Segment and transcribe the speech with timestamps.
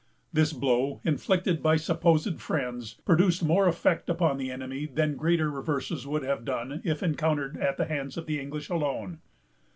[0.33, 6.07] This blow, inflicted by supposed friends, produced more effect upon the enemy than greater reverses
[6.07, 9.19] would have done, if encountered at the hands of the English alone.